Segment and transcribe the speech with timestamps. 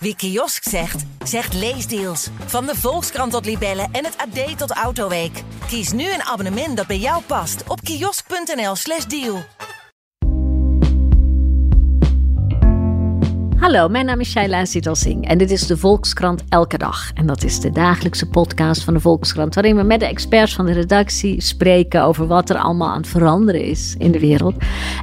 [0.00, 2.28] Wie kiosk zegt, zegt leesdeals.
[2.46, 5.42] Van de Volkskrant tot Libellen en het AD tot Autoweek.
[5.66, 9.38] Kies nu een abonnement dat bij jou past op kiosk.nl/slash deal.
[13.56, 17.10] Hallo, mijn naam is Shaila Singh en dit is de Volkskrant Elke Dag.
[17.14, 20.66] En dat is de dagelijkse podcast van de Volkskrant, waarin we met de experts van
[20.66, 24.54] de redactie spreken over wat er allemaal aan het veranderen is in de wereld.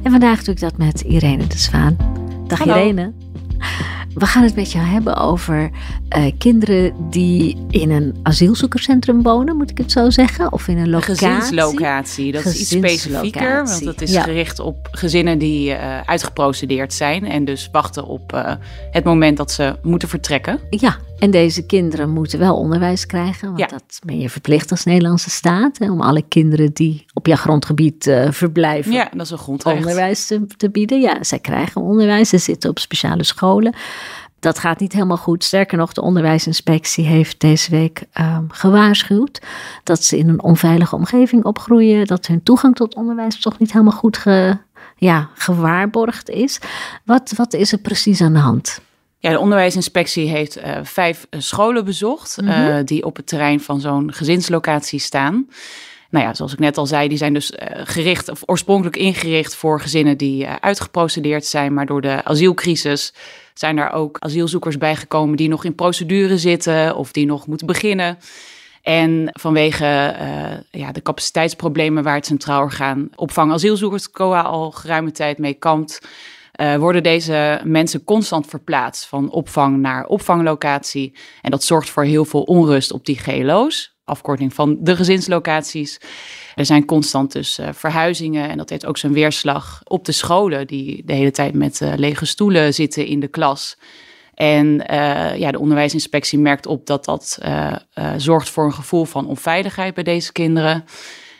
[0.02, 1.96] En vandaag doe ik dat met Irene de Zwaan.
[2.46, 2.74] Dag Hallo.
[2.74, 3.25] Irene.
[4.14, 5.70] We gaan het met jou hebben over
[6.08, 10.52] eh, kinderen die in een asielzoekerscentrum wonen, moet ik het zo zeggen?
[10.52, 11.14] Of in een locatie.
[11.28, 13.64] gezinslocatie, dat is iets specifieker.
[13.64, 14.22] Want dat is Ja.
[14.22, 17.24] gericht op gezinnen die eh, uitgeprocedeerd zijn.
[17.26, 18.52] En dus wachten op eh,
[18.90, 20.60] het moment dat ze moeten vertrekken.
[20.70, 23.46] Ja, en deze kinderen moeten wel onderwijs krijgen.
[23.48, 23.66] Want Ja.
[23.66, 25.78] dat ben je verplicht als Nederlandse staat.
[25.78, 29.76] Hè, om alle kinderen die op jouw grondgebied eh, verblijven Ja, dat is een grondrecht.
[29.78, 31.00] onderwijs te, te bieden.
[31.00, 32.28] Ja, zij krijgen onderwijs.
[32.28, 33.74] Ze zitten op speciale scholen.
[34.40, 35.44] Dat gaat niet helemaal goed.
[35.44, 39.42] Sterker nog, de onderwijsinspectie heeft deze week ehm, gewaarschuwd
[39.84, 42.06] dat ze in een onveilige omgeving opgroeien.
[42.06, 44.58] Dat hun toegang tot onderwijs toch niet helemaal goed ge,
[44.96, 46.58] ja, gewaarborgd is.
[47.04, 48.80] Wat, wat is er precies aan de hand?
[49.18, 52.50] Ja, de onderwijsinspectie heeft eh, vijf eh, scholen bezocht Mhm.
[52.50, 55.48] eh, die op het terrein van zo'n gezinslocatie staan.
[56.10, 57.52] Nou ja, zoals ik net al zei, die zijn dus
[57.84, 61.74] gericht of oorspronkelijk ingericht voor gezinnen die uitgeprocedeerd zijn.
[61.74, 63.14] Maar door de asielcrisis
[63.54, 68.18] zijn er ook asielzoekers bijgekomen die nog in procedure zitten of die nog moeten beginnen.
[68.82, 70.14] En vanwege
[70.70, 76.00] ja, de capaciteitsproblemen waar het Centraal Orgaan Opvang Asielzoekers COA al geruime tijd mee kampt,
[76.56, 81.16] eh, worden deze mensen constant verplaatst van opvang naar opvanglocatie.
[81.42, 86.00] En dat zorgt voor heel veel onrust op die GLO's, afkorting van de gezinslocaties.
[86.54, 90.66] Er zijn constant dus eh, verhuizingen en dat heeft ook zijn weerslag op de scholen
[90.66, 93.78] die de hele tijd met eh, lege stoelen zitten in de klas.
[94.34, 94.82] En
[95.36, 97.38] ja, de onderwijsinspectie merkt op dat dat
[98.16, 100.84] zorgt voor een gevoel van onveiligheid bij deze kinderen.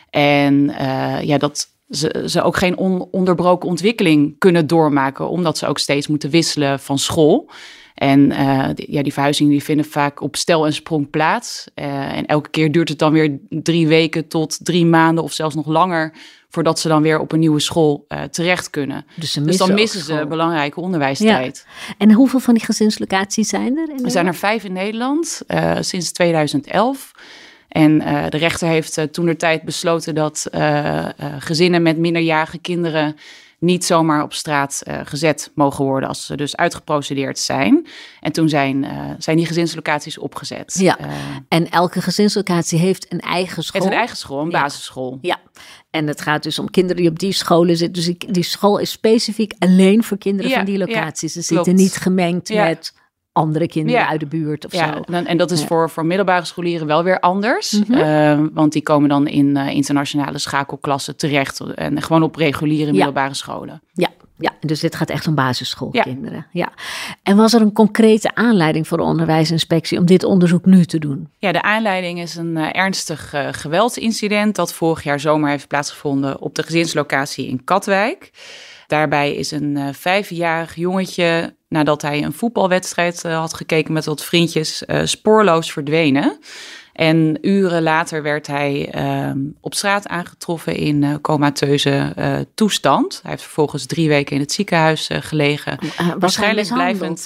[0.09, 0.73] En
[1.21, 6.29] ja, dat ze, ze ook geen ononderbroken ontwikkeling kunnen doormaken, omdat ze ook steeds moeten
[6.29, 7.49] wisselen van school.
[7.97, 11.65] En eh, die, ja, die verhuizingen die vinden vaak op stel en sprong plaats.
[11.73, 15.55] Eh, en elke keer duurt het dan weer drie weken tot drie maanden of zelfs
[15.55, 16.13] nog langer
[16.49, 19.05] voordat ze dan weer op een nieuwe school eh, terecht kunnen.
[19.15, 21.65] Dus, ze Dus dan missen ze belangrijke onderwijstijd.
[21.97, 24.03] En hoeveel van die gezinslocaties zijn er?
[24.03, 25.41] Er zijn er vijf in Nederland
[25.79, 27.11] sinds 2011.
[27.67, 31.05] En eh, de rechter heeft uh, toen de tijd besloten dat uh,
[31.39, 33.15] gezinnen met minderjarige kinderen
[33.59, 37.87] niet zomaar op straat gezet mogen worden als ze dus uitgeprocedeerd zijn.
[38.19, 40.75] En toen zijn, zijn die gezinslocaties opgezet.
[40.79, 40.97] Ja,
[41.47, 43.81] en elke gezinslocatie heeft een eigen school.
[43.81, 44.61] Het een eigen school, een ja.
[44.61, 45.17] basisschool.
[45.21, 45.39] Ja,
[45.89, 48.03] en het gaat dus om kinderen die op die scholen zitten.
[48.03, 51.33] Dus die, die school is specifiek alleen voor kinderen Ja, van die locaties.
[51.33, 52.93] Ze zitten niet gemengd met
[53.37, 54.07] andere kinderen Ja.
[54.07, 55.13] uit de buurt of Ja, zo.
[55.13, 55.67] en dat is Ja.
[55.67, 57.71] voor, voor middelbare scholieren wel weer anders.
[57.71, 57.93] Mhm.
[57.93, 61.59] Eh, want die komen dan in eh, internationale schakelklassen terecht.
[61.59, 63.81] En gewoon op reguliere middelbare scholen.
[63.93, 64.09] Ja,
[64.39, 66.45] ja, dus dit gaat echt om basisschoolkinderen.
[66.51, 66.71] Ja.
[67.23, 71.29] En was er een concrete aanleiding voor de onderwijsinspectie om dit onderzoek nu te doen?
[71.37, 76.41] Ja, de aanleiding is een eh, ernstig eh, geweldsincident dat vorig jaar zomer heeft plaatsgevonden
[76.41, 78.31] op de gezinslocatie in Katwijk.
[78.87, 84.23] Daarbij is een eh, vijfjarig jongetje, nadat hij een voetbalwedstrijd eh, had gekeken met wat
[84.23, 86.39] vriendjes, eh, spoorloos verdwenen.
[86.93, 92.13] En uren later werd hij ehm, op straat aangetroffen in eh, comateuze
[92.55, 93.19] toestand.
[93.21, 95.77] Hij heeft vervolgens drie weken in het ziekenhuis gelegen.
[96.01, 97.25] Uh, Waarschijnlijk blijvend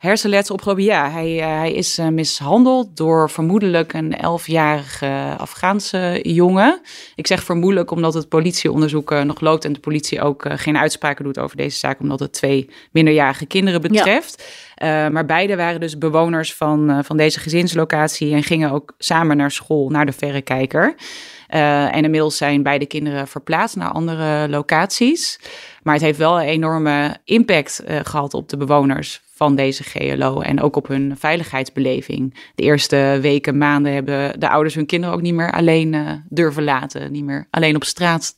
[0.00, 0.84] hersenletsel opgelopen.
[0.84, 6.80] Ja, hij, eh, hij is eh, mishandeld door vermoedelijk een elfjarige Afghaanse jongen.
[7.14, 11.24] Ik zeg vermoedelijk omdat het politieonderzoek eh, nog loopt en de politie ook geen uitspraken
[11.24, 14.44] doet over deze zaak, omdat het twee minderjarige kinderen betreft.
[15.12, 19.88] Maar beide waren dus bewoners van, van deze gezinslocatie en gingen ook samen naar school,
[19.88, 20.94] naar de Verrekijker.
[21.50, 25.40] Eh, en inmiddels zijn beide kinderen verplaatst naar andere locaties.
[25.82, 30.40] Maar het heeft wel een enorme impact eh, gehad op de bewoners van deze GLO
[30.40, 32.34] en ook op hun veiligheidsbeleving.
[32.54, 36.64] De eerste weken, maanden hebben de ouders hun kinderen ook niet meer alleen eh, durven
[36.64, 38.34] laten, niet meer alleen op straat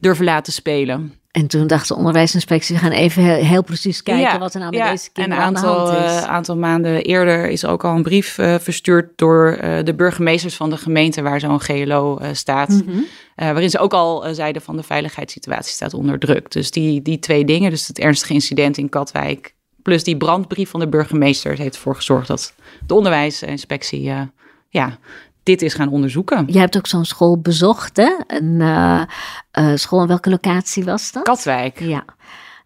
[0.00, 1.14] durven laten spelen.
[1.30, 4.60] En toen dacht de onderwijsinspectie, we gaan even heel, heel precies kijken Ja, wat er
[4.60, 6.22] nou met ja, deze en kinderen een aan aantal, de hand is.
[6.22, 10.70] eh, aantal maanden eerder is ook al een brief eh, verstuurd door de burgemeesters van
[10.70, 12.68] de gemeente waar zo'n GLO staat.
[12.68, 12.98] Mhm.
[13.34, 16.50] Waarin ze ook al zeiden van de veiligheidssituatie staat onder druk.
[16.50, 19.54] Dus die, die twee dingen, dus het ernstige incident in Katwijk...
[19.84, 21.58] plus die brandbrief van de burgemeester...
[21.58, 22.54] heeft ervoor gezorgd dat
[22.86, 24.20] de onderwijsinspectie eh,
[24.68, 24.98] ja,
[25.42, 26.44] dit is gaan onderzoeken.
[26.46, 28.14] Je hebt ook zo'n school bezocht, hè?
[28.26, 29.02] Een eh,
[29.50, 31.22] eh, school, in welke locatie was dat?
[31.22, 31.80] Katwijk.
[31.80, 32.04] Ja.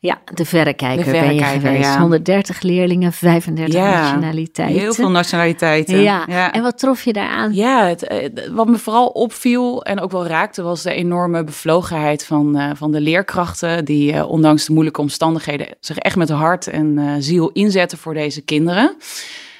[0.01, 1.85] Ja, de verrekijker, De ben je geweest.
[1.85, 2.01] ja.
[2.01, 4.81] 130 leerlingen, 35 nationaliteiten.
[4.81, 6.01] Heel veel nationaliteiten.
[6.01, 6.53] Ja.
[6.53, 7.55] en wat trof je daaraan?
[7.55, 12.25] Ja, het, eh, wat me vooral opviel en ook wel raakte, was de enorme bevlogenheid
[12.25, 13.85] van, eh, van de leerkrachten.
[13.85, 18.41] Die eh, ondanks de moeilijke omstandigheden zich echt met hart en ziel inzetten voor deze
[18.41, 18.97] kinderen.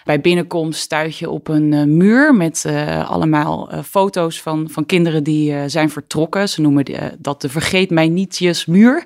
[0.05, 2.67] Bij binnenkomst stuit je op een muur met
[3.07, 6.49] allemaal foto's van, van kinderen die zijn vertrokken.
[6.49, 6.85] Ze noemen
[7.19, 9.05] dat de vergeet mij nietjes muur.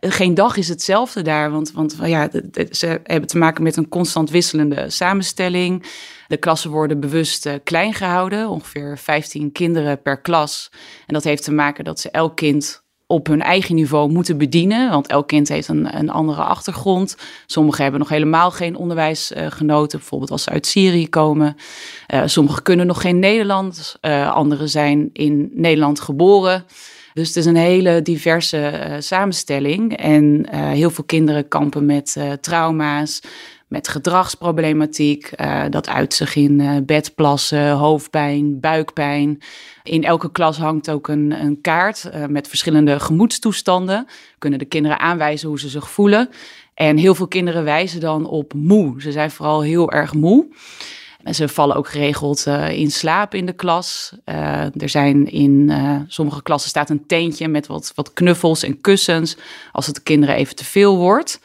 [0.00, 2.30] Geen dag is hetzelfde daar, want, want ja,
[2.70, 5.86] ze hebben te maken met een constant wisselende samenstelling.
[6.28, 10.70] De klassen worden bewust eh, klein gehouden, ongeveer 15 kinderen per klas.
[11.06, 14.90] En dat heeft te maken dat ze elk kind op hun eigen niveau moeten bedienen.
[14.90, 17.16] Want elk kind heeft een, een andere achtergrond.
[17.46, 21.56] Sommigen hebben nog helemaal geen onderwijs eh, genoten, bijvoorbeeld als ze uit Syrië komen.
[22.06, 23.96] Eh, sommigen kunnen nog geen Nederlands.
[24.00, 26.64] Eh, anderen zijn in Nederland geboren.
[27.14, 29.96] Dus het is een hele diverse samenstelling.
[29.96, 33.20] En heel veel kinderen kampen met trauma's,
[33.70, 35.26] met gedragsproblematiek.
[35.26, 39.42] Eh, dat uit zich in eh, bedplassen, hoofdpijn, buikpijn.
[39.82, 44.06] In elke klas hangt ook een, een kaart eh, met verschillende gemoedstoestanden.
[44.38, 46.28] Kunnen de kinderen aanwijzen hoe ze zich voelen.
[46.74, 49.02] En heel veel kinderen wijzen dan op moe.
[49.02, 50.46] Ze zijn vooral heel erg moe.
[51.22, 54.12] En ze vallen ook geregeld in slaap in de klas.
[54.74, 55.72] Er zijn in
[56.06, 59.36] sommige klassen staat een tentje met wat, wat knuffels en kussens.
[59.72, 61.40] Als het de kinderen even te veel wordt.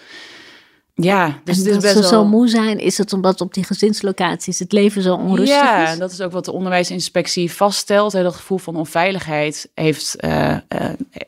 [0.98, 2.10] Ja, dus en het is dat best ze wel...
[2.10, 5.98] zo moe zijn, is het omdat op die gezinslocaties het leven zo onrustig ja, is?
[5.98, 8.14] dat is ook wat de onderwijsinspectie vaststelt.
[8.14, 10.60] Hè, dat gevoel van onveiligheid heeft, eh, eh,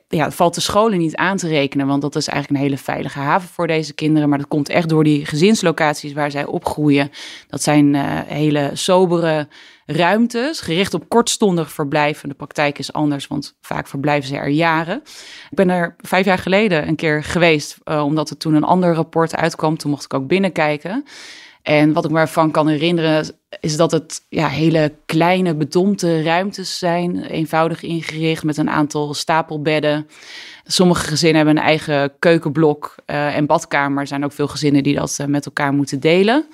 [0.07, 1.87] ja, valt de scholen niet aan te rekenen.
[1.87, 4.29] Want dat is eigenlijk een hele veilige haven voor deze kinderen.
[4.29, 7.11] Maar dat komt echt door die gezinslocaties waar zij opgroeien.
[7.47, 9.47] Dat zijn eh, hele sobere
[9.87, 12.23] ruimtes, gericht op kortstondig verblijf.
[12.23, 15.01] En de praktijk is anders, want vaak verblijven ze er jaren.
[15.49, 18.93] Ik ben er vijf jaar geleden een keer geweest, eh, omdat er toen een ander
[18.93, 19.77] rapport uitkwam.
[19.77, 21.03] Toen mocht ik ook binnenkijken.
[21.61, 26.77] En wat ik me ervan kan herinneren, is dat het ja, hele kleine, bedompte ruimtes
[26.77, 27.23] zijn.
[27.23, 30.07] Eenvoudig ingericht met een aantal stapelbedden.
[30.63, 34.01] Sommige gezinnen hebben een eigen keukenblok eh, en badkamer.
[34.01, 36.45] Er zijn ook veel gezinnen die dat eh, met elkaar moeten delen.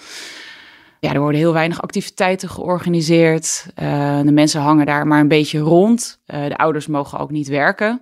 [1.04, 3.66] Ja, er worden heel weinig activiteiten georganiseerd.
[3.76, 6.20] Eh, de mensen hangen daar maar een beetje rond.
[6.26, 8.02] Eh, de ouders mogen ook niet werken.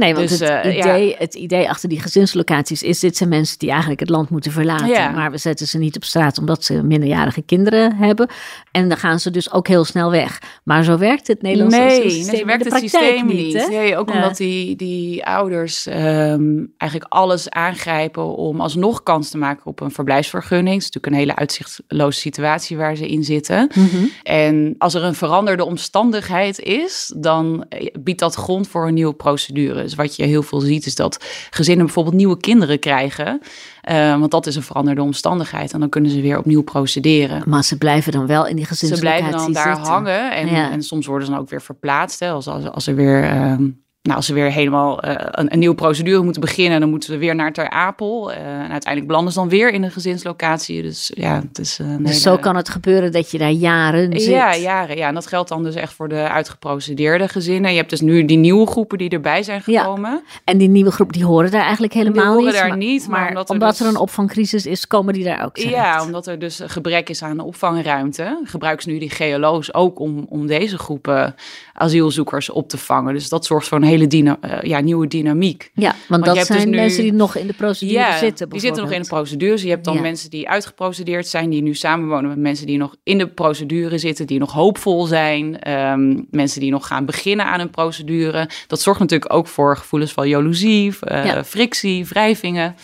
[0.00, 3.58] Nee, want Dus, het, eh, idee, het idee achter die gezinslocaties is: dit zijn mensen
[3.58, 4.86] die eigenlijk het land moeten verlaten.
[4.88, 5.10] Ja.
[5.10, 8.28] Maar we zetten ze niet op straat omdat ze minderjarige kinderen hebben.
[8.70, 10.42] En dan gaan ze dus ook heel snel weg.
[10.64, 13.68] Maar zo werkt het Nederlandse nee, asielsysteem nee, zo werkt de het systeem niet.
[13.68, 14.14] Nee, ook Ja.
[14.14, 19.90] omdat die, die ouders ehm, eigenlijk alles aangrijpen om alsnog kans te maken op een
[19.90, 20.74] verblijfsvergunning.
[20.74, 23.70] Het is natuurlijk een hele uitzichtloze situatie waar ze in zitten.
[23.74, 24.04] Mhm.
[24.22, 29.14] En als er een veranderde omstandigheid is, dan eh, biedt dat grond voor een nieuwe
[29.14, 29.88] procedure.
[29.90, 33.40] Dus wat je heel veel ziet, is dat gezinnen bijvoorbeeld nieuwe kinderen krijgen.
[33.80, 35.72] Eh, want dat is een veranderde omstandigheid.
[35.72, 37.42] En dan kunnen ze weer opnieuw procederen.
[37.46, 39.92] Maar ze blijven dan wel in die Ze gezinslocaties blijven dan daar zitten.
[39.92, 40.70] hangen en, Ja.
[40.70, 42.20] en soms worden ze dan ook weer verplaatst.
[42.20, 43.68] Hè, als, als, als er weer, ehm,
[44.02, 47.18] nou, als ze weer helemaal eh, een, een nieuwe procedure moeten beginnen, dan moeten we
[47.18, 48.32] weer naar Ter Apel.
[48.32, 50.82] Eh, en uiteindelijk belanden ze dan weer in een gezinslocatie.
[50.82, 54.20] Dus ja, het is een Dus hele- zo kan het gebeuren dat je daar jaren
[54.20, 54.30] zit.
[54.30, 54.96] Ja, jaren.
[54.96, 57.70] Ja, en dat geldt dan dus echt voor de uitgeprocedeerde gezinnen.
[57.70, 59.80] Je hebt dus nu die nieuwe groepen die erbij zijn Ja.
[59.82, 60.22] gekomen.
[60.44, 62.54] En die nieuwe groep, die horen daar eigenlijk helemaal horen niet.
[62.54, 65.74] daar niet, maar omdat er dus- een opvangcrisis is, komen die daar ook terecht.
[65.74, 68.40] Ja, omdat er dus gebrek is aan opvangruimte.
[68.44, 71.34] Gebruiken ze nu die GLO's ook om, om deze groepen
[71.72, 73.14] asielzoekers op te vangen.
[73.14, 75.70] Dus dat zorgt voor een hele dyna- eh, ja, nieuwe dynamiek.
[75.74, 78.48] Ja, want, dat hebt dus zijn nu- mensen die nog in de procedure zitten.
[78.48, 79.52] die zitten nog in de procedure.
[79.52, 80.00] Dus je hebt dan Ja.
[80.00, 84.26] mensen die uitgeprocedeerd zijn, die nu samenwonen met mensen die nog in de procedure zitten,
[84.26, 85.58] die nog hoopvol zijn.
[85.60, 88.48] Ehm, mensen die nog gaan beginnen aan een procedure.
[88.66, 91.44] Dat zorgt natuurlijk ook voor gevoelens van jaloezie, eh, Ja.
[91.44, 92.74] frictie, wrijvingen.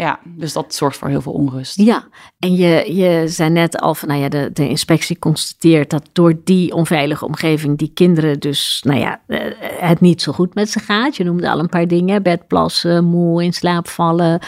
[0.00, 1.76] Ja, dus dat zorgt voor heel veel onrust.
[1.76, 6.08] Ja, en je, je zei net al van, nou ja, de, de inspectie constateert dat
[6.12, 10.70] door die onveilige omgeving die kinderen dus, nou ja, eh, het niet zo goed met
[10.70, 11.16] ze gaat.
[11.16, 14.40] Je noemde al een paar dingen, bedplassen, moe, in slaap vallen,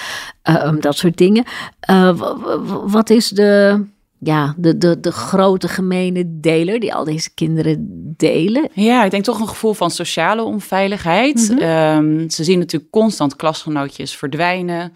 [0.42, 1.44] eh, dat soort dingen.
[1.80, 2.20] Eh,
[2.84, 3.84] wat is de,
[4.18, 8.68] ja, de, de, de grote gemene deler die al deze kinderen delen?
[8.72, 11.48] Ja, ik denk toch een gevoel van sociale onveiligheid.
[11.50, 11.58] Mhm.
[11.58, 14.92] Ehm, ze zien natuurlijk constant klasgenootjes verdwijnen.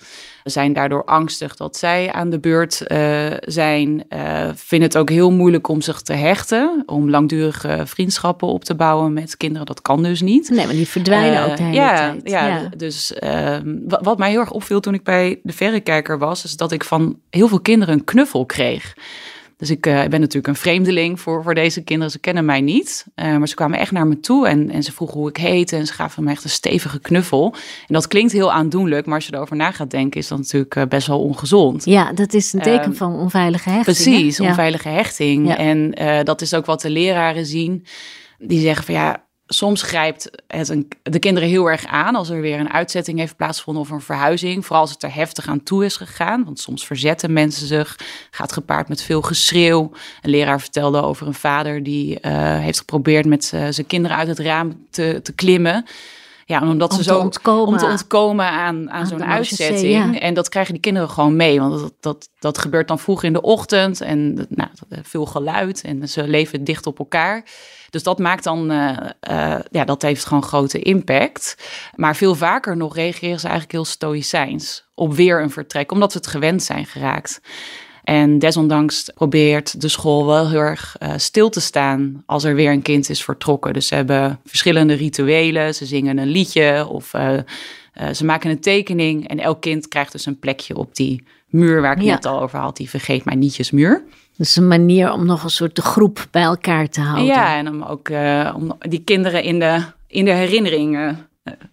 [0.47, 4.05] Zijn daardoor angstig dat zij aan de beurt eh, zijn.
[4.09, 6.83] Eh, vinden het ook heel moeilijk om zich te hechten.
[6.87, 9.67] Om langdurige vriendschappen op te bouwen met kinderen.
[9.67, 10.51] Dat kan dus niet.
[10.51, 12.31] Nee, maar die verdwijnen Eh, ook de hele ja, tijd.
[12.31, 16.45] Ja, dus ehm, wat, wat mij heel erg opviel toen ik bij de verrekijker was,
[16.45, 18.95] is dat ik van heel veel kinderen een knuffel kreeg.
[19.57, 22.13] Dus ik ben natuurlijk een vreemdeling voor, voor deze kinderen.
[22.13, 23.07] Ze kennen mij niet.
[23.15, 25.77] maar ze kwamen echt naar me toe en, en ze vroegen hoe ik heette.
[25.77, 27.55] En ze gaven me echt een stevige knuffel.
[27.87, 29.07] En dat klinkt heel aandoenlijk.
[29.07, 31.85] Maar als je erover na gaat denken, is dat natuurlijk best wel ongezond.
[31.85, 33.97] Ja, dat is een teken ehm, van onveilige hechting.
[33.97, 35.55] Precies, onveilige hechting.
[35.55, 35.91] En
[36.25, 37.85] dat is ook wat de leraren zien.
[38.39, 42.41] Die zeggen van ja, soms grijpt het een, de kinderen heel erg aan als er
[42.41, 44.65] weer een uitzetting heeft plaatsgevonden of een verhuizing.
[44.67, 46.45] Vooral als het er heftig aan toe is gegaan.
[46.45, 47.99] Want soms verzetten mensen zich.
[48.31, 49.91] Gaat gepaard met veel geschreeuw.
[50.23, 54.39] Een leraar vertelde over een vader die uh, heeft geprobeerd met zijn kinderen uit het
[54.39, 55.85] raam te, te klimmen.
[56.49, 57.67] Ja, omdat om ze zo ontkomen.
[57.67, 60.21] om te ontkomen aan, aan, zo'n uitzetting.
[60.21, 61.61] En dat krijgen die kinderen gewoon mee.
[61.61, 64.01] Want dat, dat, dat gebeurt dan vroeg in de ochtend.
[64.01, 65.83] En nou, veel geluid.
[65.83, 67.45] En ze leven dicht op elkaar.
[67.91, 68.97] Dus dat maakt dan, uh,
[69.31, 71.57] uh, ja, dat heeft gewoon grote impact.
[71.95, 76.19] Maar veel vaker nog reageren ze eigenlijk heel stoïcijns op weer een vertrek, omdat ze
[76.19, 77.41] het gewend zijn geraakt.
[78.07, 82.73] En desondanks probeert de school wel heel erg uh, stil te staan als er weer
[82.73, 83.73] een kind is vertrokken.
[83.73, 87.11] Dus ze hebben verschillende rituelen, ze zingen een liedje of
[88.13, 89.29] ze maken een tekening.
[89.29, 92.15] En elk kind krijgt dus een plekje op die muur waar ik ja.
[92.15, 94.03] net al over had, die vergeet mij nietjes muur.
[94.37, 97.25] Dus een manier om nog een soort de groep bij elkaar te houden.
[97.25, 98.11] Ja, en om ook
[98.55, 101.26] om die kinderen in de, in de herinneringen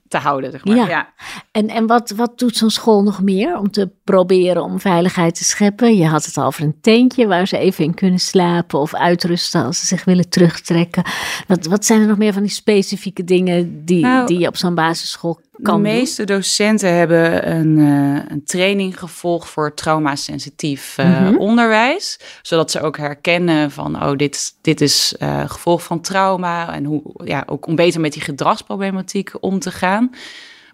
[0.07, 0.51] te houden.
[0.51, 0.75] Zeg maar.
[0.75, 1.13] ja.
[1.51, 5.43] En, en wat, wat doet zo'n school nog meer om te proberen om veiligheid te
[5.43, 5.97] scheppen?
[5.97, 9.63] Je had het al over een tentje waar ze even in kunnen slapen of uitrusten
[9.63, 11.03] als ze zich willen terugtrekken.
[11.47, 14.57] Wat, wat zijn er nog meer van die specifieke dingen die, nou, die je op
[14.57, 21.05] zo'n basisschool kan De meeste docenten hebben een, uh, een training gevolgd voor traumasensitief uh,
[21.05, 21.37] mm -hmm.
[21.37, 22.19] onderwijs.
[22.41, 26.73] Zodat ze ook herkennen van, oh, dit, dit is uh, gevolg van trauma.
[26.73, 30.09] En hoe, ja, ook om beter met die gedragsproblematiek om te gaan.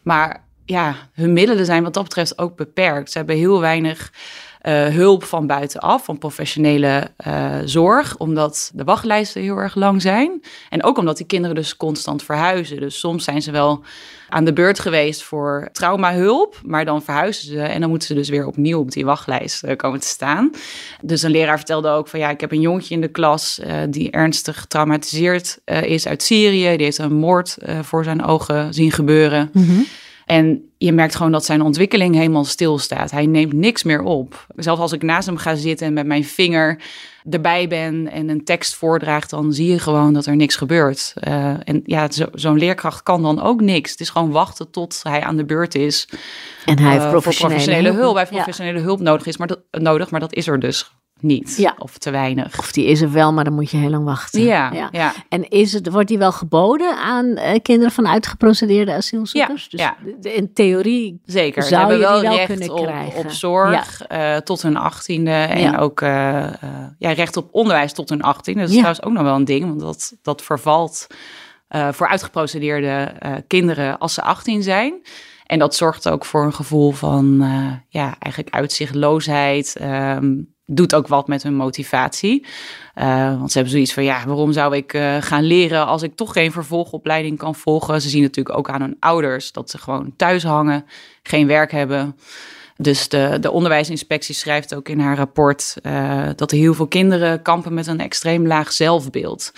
[0.03, 3.12] Maar ja, hun middelen zijn wat dat betreft ook beperkt.
[3.12, 4.12] Ze hebben heel weinig
[4.61, 10.41] uh, hulp van buitenaf, van professionele uh, zorg, omdat de wachtlijsten heel erg lang zijn.
[10.69, 12.79] En ook omdat die kinderen dus constant verhuizen.
[12.79, 13.83] Dus soms zijn ze wel
[14.29, 18.29] aan de beurt geweest voor traumahulp, maar dan verhuizen ze en dan moeten ze dus
[18.29, 20.51] weer opnieuw op die wachtlijst uh, komen te staan.
[21.01, 24.11] Dus een leraar vertelde ook van ja, ik heb een jongetje in de klas die
[24.11, 26.75] ernstig getraumatiseerd is uit Syrië.
[26.75, 29.49] Die heeft een moord voor zijn ogen zien gebeuren.
[29.53, 29.85] -hmm.
[30.29, 33.12] En je merkt gewoon dat zijn ontwikkeling helemaal stilstaat.
[33.12, 34.48] Hij neemt niks meer op.
[34.55, 36.81] Zelfs als ik naast hem ga zitten en met mijn vinger
[37.29, 41.13] erbij ben en een tekst voordraagt, dan zie je gewoon dat er niks gebeurt.
[41.27, 43.91] Uh, en ja, zo'n zo leerkracht kan dan ook niks.
[43.91, 46.09] Het is gewoon wachten tot hij aan de beurt is.
[46.65, 48.15] En hij heeft uh, professionele, hulp.
[48.15, 48.83] Hij heeft professionele ja.
[48.83, 51.57] hulp nodig, is, maar dat, nodig, maar dat is er dus niet.
[51.57, 51.75] Ja.
[51.77, 52.59] Of te weinig.
[52.59, 54.41] Of die is er wel, maar dan moet je heel lang wachten.
[54.41, 54.89] Ja.
[54.91, 55.13] ja.
[55.29, 59.67] En is het, wordt die wel geboden aan uh, kinderen van uitgeprocedeerde asielzoekers?
[59.69, 59.95] Ja.
[60.21, 61.63] Dus in theorie Zeker.
[61.63, 63.19] zou Ze je wel die wel recht kunnen op, krijgen.
[63.19, 65.31] op zorg uh, tot hun achttiende.
[65.31, 65.77] En Ja.
[65.77, 66.09] ook uh,
[66.97, 68.59] ja, recht op onderwijs tot hun achttiende.
[68.59, 68.81] Dat is Ja.
[68.81, 69.65] trouwens ook nog wel een ding.
[69.65, 71.07] Want dat, dat vervalt
[71.67, 72.88] eh, voor uitgeprocedeerde
[73.19, 74.93] eh, kinderen als ze 18 zijn.
[75.45, 79.75] En dat zorgt ook voor een gevoel van eh, ja, eigenlijk uitzichtloosheid.
[79.75, 80.33] ehm,
[80.69, 82.45] doet ook wat met hun motivatie.
[82.93, 86.15] Eh, want ze hebben zoiets van, ja, waarom zou ik eh, gaan leren als ik
[86.15, 88.01] toch geen vervolgopleiding kan volgen?
[88.01, 90.85] Ze zien natuurlijk ook aan hun ouders dat ze gewoon thuis hangen,
[91.23, 92.15] geen werk hebben.
[92.81, 97.41] Dus de, de onderwijsinspectie schrijft ook in haar rapport eh, dat er heel veel kinderen
[97.41, 99.51] kampen met een extreem laag zelfbeeld.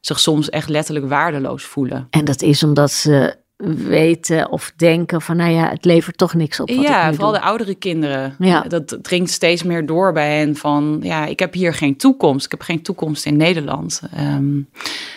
[0.00, 2.06] Zich soms echt letterlijk waardeloos voelen.
[2.10, 3.36] En dat is omdat ze
[3.70, 7.30] weten of denken van, nou ja, het levert toch niks op wat ik ja, vooral
[7.30, 7.40] doe.
[7.40, 8.34] de oudere kinderen.
[8.38, 8.60] Ja.
[8.60, 12.44] Dat dringt steeds meer door bij hen van, ja, ik heb hier geen toekomst.
[12.44, 14.02] Ik heb geen toekomst in Nederland.
[14.14, 14.60] Ehm,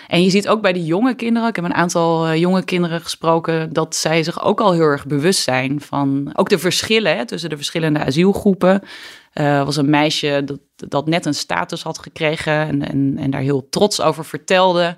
[0.07, 3.01] en je ziet ook bij de jonge kinderen, ik heb een aantal eh, jonge kinderen
[3.01, 7.25] gesproken, dat zij zich ook al heel erg bewust zijn van ook de verschillen hè,
[7.25, 8.81] tussen de verschillende asielgroepen.
[9.33, 13.41] Er was een meisje dat, dat net een status had gekregen en, en, en daar
[13.41, 14.95] heel trots over vertelde.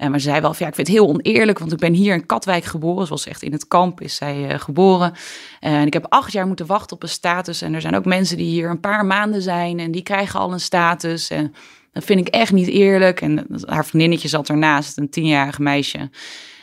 [0.00, 2.14] En maar ze zei wel ja, ik vind het heel oneerlijk, want ik ben hier
[2.14, 3.06] in Katwijk geboren.
[3.06, 5.12] Zoals echt in het kamp is zij eh, geboren.
[5.60, 7.62] En ik heb acht jaar moeten wachten op een status.
[7.62, 10.52] En er zijn ook mensen die hier een paar maanden zijn en die krijgen al
[10.52, 11.30] een status.
[11.30, 11.54] En
[11.92, 13.20] dat vind ik echt niet eerlijk.
[13.20, 16.10] En haar vriendinnetje zat ernaast, een tienjarig meisje.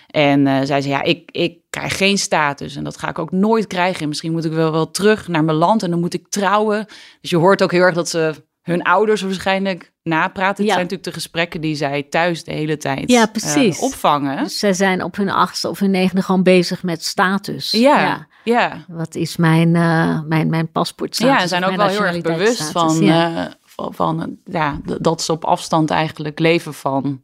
[0.08, 3.32] En eh, zij zei, ja, ik, ik krijg geen status en dat ga ik ook
[3.32, 4.02] nooit krijgen.
[4.02, 6.86] En misschien moet ik wel, wel terug naar mijn land en dan moet ik trouwen.
[7.22, 10.48] Dus je hoort ook heel erg dat ze hun ouders waarschijnlijk napraten.
[10.56, 10.72] Het Ja.
[10.74, 13.80] zijn natuurlijk de gesprekken die zij thuis de hele tijd Ja, eh, precies.
[13.80, 14.44] opvangen.
[14.44, 17.72] Dus zij zijn op hun achtste of hun negende gewoon bezig met status.
[17.72, 18.86] ja, ja.
[18.88, 21.36] Wat is mijn, eh mijn, mijn paspoortstatus?
[21.36, 23.56] Ja, en zijn ook wel heel erg bewust van, Ja.
[23.78, 27.22] Van, ja, dat ze op afstand eigenlijk leven van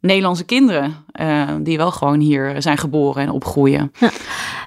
[0.00, 1.04] Nederlandse kinderen.
[1.12, 3.92] eh, die wel gewoon hier zijn geboren en opgroeien.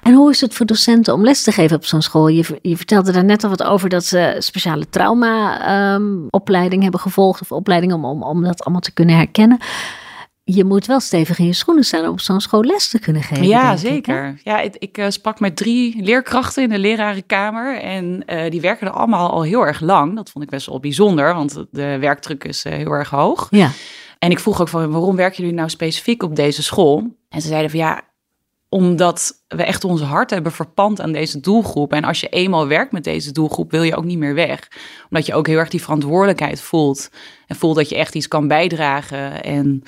[0.02, 2.28] En hoe is het voor docenten om les te geven op zo'n school?
[2.28, 7.40] Je, je vertelde daar net al wat over dat ze speciale trauma-opleiding ehm, hebben gevolgd.
[7.40, 9.58] Of opleiding om, om, om dat allemaal te kunnen herkennen
[10.54, 13.46] je moet wel stevig in je schoenen staan om zo'n school les te kunnen geven.
[13.46, 14.40] Ja, zeker.
[14.44, 17.80] ja, ik, ik, eh, sprak met drie leerkrachten in de lerarenkamer.
[17.80, 20.16] En uh, die werken er allemaal al heel erg lang.
[20.16, 23.46] Dat vond ik best wel bijzonder, want de werkdruk is uh, heel erg hoog.
[23.50, 23.70] Ja.
[24.18, 27.16] En ik vroeg ook van waarom werken jullie nou specifiek op deze school?
[27.28, 28.02] En ze zeiden van ja,
[28.70, 31.92] omdat we echt ons hart hebben verpand aan deze doelgroep.
[31.92, 34.68] En als je eenmaal werkt met deze doelgroep, wil je ook niet meer weg.
[35.10, 37.10] Omdat je ook heel erg die verantwoordelijkheid voelt.
[37.46, 39.42] En voelt dat je echt iets kan bijdragen.
[39.42, 39.82] En...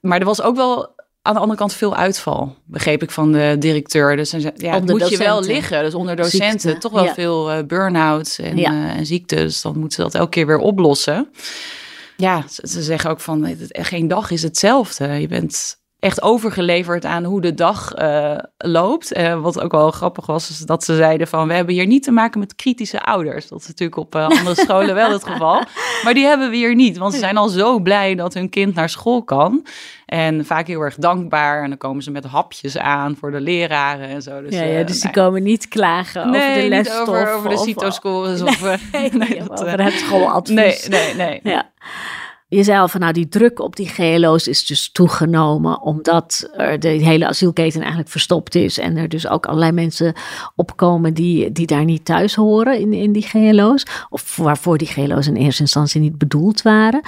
[0.00, 3.56] Maar er was ook wel aan de andere kant veel uitval, begreep ik van de
[3.58, 4.16] directeur.
[4.16, 5.82] Dus ja, moet je wel liggen.
[5.82, 8.72] Dus onder docenten toch wel veel uh, burn-outs en, ja.
[8.72, 9.62] uh, en ziektes.
[9.62, 11.30] Dan moeten ze dat elke keer weer oplossen.
[12.16, 15.06] Ja, ze, zeggen ook van geen dag is hetzelfde.
[15.06, 19.16] Je bent echt overgeleverd aan hoe de dag uh, loopt.
[19.16, 21.48] Uh, wat ook wel grappig was, is dat ze zeiden van...
[21.48, 23.48] we hebben hier niet te maken met kritische ouders.
[23.48, 25.62] Dat is natuurlijk op uh, andere scholen wel het geval.
[26.04, 28.74] Maar die hebben we hier niet, want ze zijn al zo blij dat hun kind
[28.74, 29.66] naar school kan.
[30.06, 31.62] En vaak heel erg dankbaar.
[31.62, 34.42] En dan komen ze met hapjes aan voor de leraren en zo.
[34.42, 37.08] Dus, ja, ja, dus die nou komen niet klagen nee, over de lesstof.
[37.08, 38.42] over, over de CITO-scores.
[38.48, 38.60] Of,
[38.92, 40.54] nee, nee, dat, over het schooladvies.
[40.54, 41.40] Nee, nee, nee.
[41.42, 41.70] Ja.
[42.50, 46.80] Je zei al van nou, die druk op die GLO's is dus toegenomen omdat er
[46.80, 48.78] de hele asielketen eigenlijk verstopt is.
[48.78, 50.14] En er dus ook allerlei mensen
[50.56, 53.86] opkomen die, die daar niet thuis horen in, in die GLO's.
[54.08, 57.00] Of waarvoor die GLO's in eerste instantie niet bedoeld waren.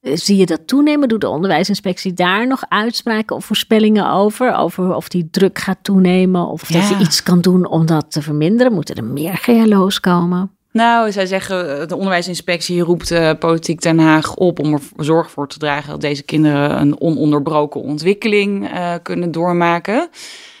[0.00, 1.08] Zie je dat toenemen?
[1.08, 4.56] Doet de onderwijsinspectie daar nog uitspraken of voorspellingen over?
[4.56, 8.22] Over of die druk gaat toenemen of dat je iets kan doen om dat te
[8.22, 8.72] verminderen?
[8.72, 10.53] Moeten er meer GLO's komen?
[10.74, 15.30] Nou, zij zeggen, eh, de onderwijsinspectie roept uh, politiek Den Haag op om er zorg
[15.30, 20.08] voor te dragen dat deze kinderen een ononderbroken ontwikkeling uh, kunnen doormaken.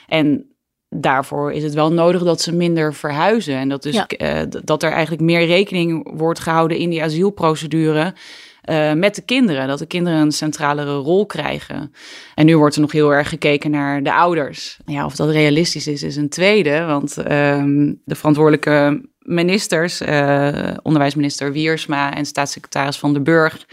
[0.06, 0.46] En
[0.88, 3.54] daarvoor is het wel nodig dat ze minder verhuizen.
[3.54, 4.46] En dat, dus, ja.
[4.64, 8.14] dat er eigenlijk meer rekening wordt gehouden in die asielprocedure.
[8.70, 9.68] Uh, met de kinderen.
[9.68, 11.92] Dat de kinderen een centralere rol krijgen.
[12.34, 14.78] En nu wordt er nog heel erg gekeken naar de ouders.
[14.86, 16.84] Ja, of dat realistisch is, is een tweede.
[16.84, 17.24] Want uh,
[18.04, 23.66] de verantwoordelijke ministers, uh, onderwijsminister Wiersma en staatssecretaris Van de Burg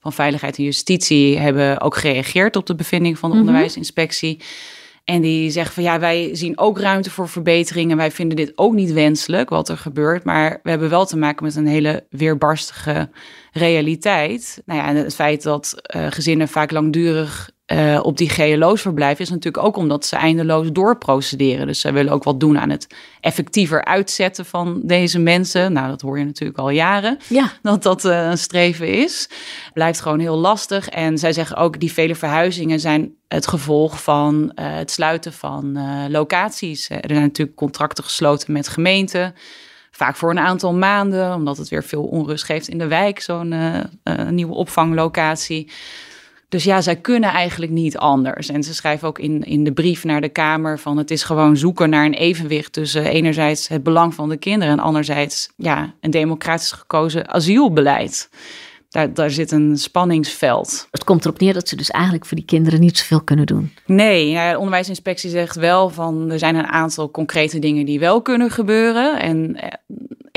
[0.00, 4.40] van Veiligheid en Justitie hebben ook gereageerd op de bevinding van de mm onderwijsinspectie.
[5.08, 7.96] En die zeggen van ja, wij zien ook ruimte voor verbeteringen.
[7.96, 10.24] Wij vinden dit ook niet wenselijk wat er gebeurt.
[10.24, 13.10] Maar we hebben wel te maken met een hele weerbarstige
[13.52, 14.62] realiteit.
[14.64, 19.24] Nou ja, en het feit dat uh, gezinnen vaak langdurig uh, op die GLO's verblijven,
[19.24, 21.66] is natuurlijk ook omdat ze eindeloos doorprocederen.
[21.66, 22.86] Dus zij willen ook wat doen aan het
[23.20, 25.72] effectiever uitzetten van deze mensen.
[25.72, 27.52] Nou, dat hoor je natuurlijk al jaren, ja.
[27.62, 29.28] dat dat uh, een streven is.
[29.72, 30.88] Blijft gewoon heel lastig.
[30.88, 35.78] En zij zeggen ook, die vele verhuizingen zijn het gevolg van uh, het sluiten van
[36.10, 36.90] locaties.
[36.90, 39.34] Er zijn natuurlijk contracten gesloten met gemeenten.
[39.90, 43.54] Vaak voor een aantal maanden, omdat het weer veel onrust geeft in de wijk, zo'n
[44.30, 45.70] nieuwe opvanglocatie.
[46.48, 48.48] Dus ja, zij kunnen eigenlijk niet anders.
[48.48, 51.56] En ze schrijven ook in, in de brief naar de Kamer van het is gewoon
[51.56, 56.10] zoeken naar een evenwicht tussen enerzijds het belang van de kinderen en anderzijds ja, een
[56.10, 58.28] democratisch gekozen asielbeleid.
[58.88, 60.88] Daar, daar zit een spanningsveld.
[60.90, 63.72] Het komt erop neer dat ze dus eigenlijk voor die kinderen niet zoveel kunnen doen.
[63.86, 68.22] Nee, ja, de onderwijsinspectie zegt wel van er zijn een aantal concrete dingen die wel
[68.22, 69.20] kunnen gebeuren.
[69.20, 69.56] En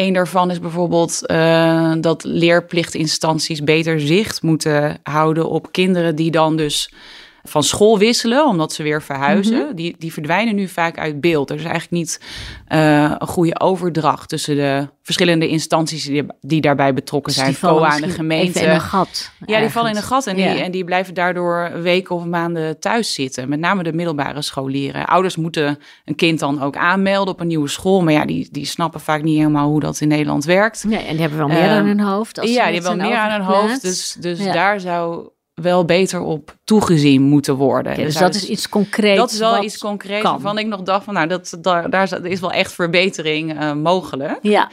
[0.01, 6.31] eh, een daarvan is bijvoorbeeld uh, dat leerplichtinstanties beter zicht moeten houden op kinderen die
[6.31, 6.93] dan dus
[7.43, 9.65] van school wisselen, omdat ze weer verhuizen.
[9.65, 9.75] Mhm.
[9.75, 11.49] die, die verdwijnen nu vaak uit beeld.
[11.49, 12.21] Er is eigenlijk niet
[12.69, 17.57] uh, een goede overdracht tussen de verschillende instanties die, die daarbij betrokken dus zijn.
[17.59, 18.59] COA aan de gemeente.
[18.59, 19.31] in een gat.
[19.45, 22.79] Ja, die vallen in een gat en, die, en die blijven daardoor weken of maanden
[22.79, 23.49] thuis zitten.
[23.49, 25.05] Met name de middelbare scholieren.
[25.05, 28.01] Ouders moeten een kind dan ook aanmelden op een nieuwe school.
[28.01, 30.83] Maar ja, die, die snappen vaak niet helemaal hoe dat in Nederland werkt.
[30.83, 32.39] Nee, en die hebben wel meer uh, aan hun hoofd.
[32.39, 33.81] Als ja, die hebben wel meer aan hun hoofd.
[33.81, 34.53] Dus, dus ja.
[34.53, 37.95] daar zou wel beter op toegezien moeten worden.
[37.95, 39.17] Dus, dus dat is iets concreets.
[39.17, 40.31] Dat is wel iets concreets kan.
[40.31, 44.39] waarvan ik nog dacht van nou, dat, daar, daar is wel echt verbetering uh, mogelijk.
[44.41, 44.71] Ja.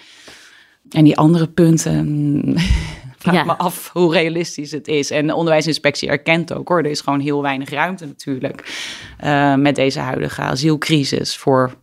[0.90, 2.54] En die andere punten,
[3.18, 3.44] vraag ja.
[3.44, 5.10] me af hoe realistisch het is.
[5.10, 8.86] En de onderwijsinspectie erkent ook hoor, er is gewoon heel weinig ruimte natuurlijk
[9.24, 11.74] uh, met deze huidige asielcrisis voor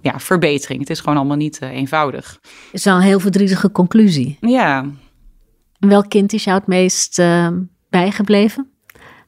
[0.00, 0.80] ja, verbetering.
[0.80, 2.40] Het is gewoon allemaal niet uh, eenvoudig.
[2.72, 4.36] is wel een heel verdrietige conclusie.
[4.40, 4.86] Ja.
[5.78, 7.22] Welk kind is jou het meest
[7.92, 8.70] bijgebleven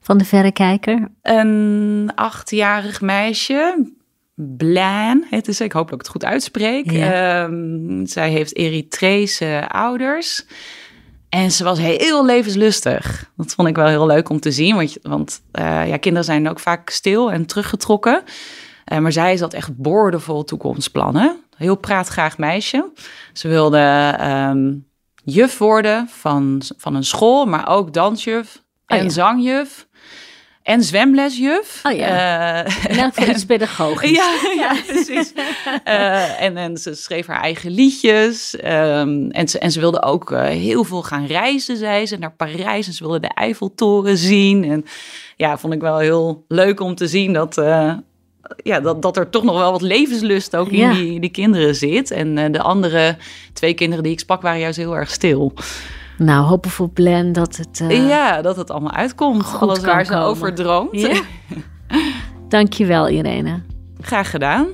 [0.00, 1.08] van de verrekijker?
[1.22, 3.92] Een achtjarig meisje.
[4.34, 5.60] Blan het is.
[5.60, 6.90] Ik hoop dat ik het goed uitspreek.
[6.90, 7.42] Ja.
[7.42, 10.46] Um, zij heeft Eritrese ouders.
[11.28, 13.30] En ze was heel levenslustig.
[13.36, 14.74] Dat vond ik wel heel leuk om te zien.
[14.74, 18.22] Want, want uh, ja, kinderen zijn ook vaak stil en teruggetrokken.
[18.92, 21.36] Uh, maar zij zat echt boordevol toekomstplannen.
[21.56, 22.92] Heel praatgraag meisje.
[23.32, 24.72] Ze wilde ehm,
[25.24, 29.86] juf worden van, van een school, maar ook dansjuf oh, en zangjuf.
[30.62, 31.80] En zwemlesjuf.
[31.82, 32.64] Oh ja.
[32.66, 34.10] Uh, elk iets pedagogisch.
[34.10, 35.32] Ja, ja precies.
[35.84, 38.54] uh, en, en ze schreef haar eigen liedjes.
[38.64, 42.16] Um, en, ze, en ze wilde ook uh, heel veel gaan reizen, zei ze.
[42.16, 42.86] Naar Parijs.
[42.86, 44.64] En ze wilde de Eiffeltoren zien.
[44.64, 44.84] En
[45.36, 47.62] ja, vond ik wel heel leuk om te zien dat...
[48.56, 52.10] ja, dat, dat er toch nog wel wat levenslust ook in die, die kinderen zit.
[52.10, 53.16] En de andere
[53.52, 55.52] twee kinderen die ik sprak waren juist heel erg stil.
[56.18, 57.80] Nou, hopen voor Blen dat het...
[57.80, 59.56] Uh, ja, dat het allemaal uitkomt.
[59.60, 61.00] Alles waar ze over droomt.
[61.00, 61.20] Ja.
[62.48, 63.62] Dankjewel, Irene.
[64.00, 64.66] Graag gedaan.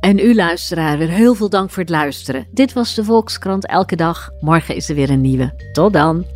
[0.00, 2.46] En u luisteraar, weer heel veel dank voor het luisteren.
[2.52, 4.30] Dit was de Volkskrant Elke Dag.
[4.40, 5.70] Morgen is er weer een nieuwe.
[5.72, 6.35] Tot dan.